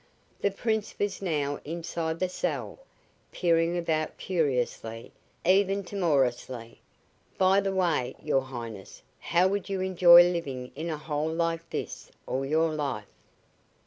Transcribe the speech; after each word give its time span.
The 0.39 0.49
Prince 0.49 0.95
was 0.97 1.21
now 1.21 1.59
inside 1.63 2.17
the 2.19 2.27
cell, 2.27 2.79
peering 3.31 3.77
about 3.77 4.17
curiously, 4.17 5.11
even 5.45 5.83
timorously. 5.83 6.81
"By 7.37 7.59
the 7.59 7.71
way, 7.75 8.15
your 8.19 8.41
Highness, 8.41 9.03
how 9.19 9.47
would 9.49 9.69
you 9.69 9.79
enjoy 9.79 10.23
living 10.31 10.71
in 10.75 10.89
a 10.89 10.97
hole 10.97 11.31
like 11.31 11.69
this 11.69 12.09
all 12.25 12.43
your 12.43 12.73
life?" 12.73 13.05